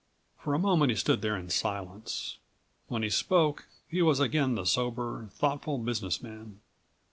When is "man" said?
6.23-6.59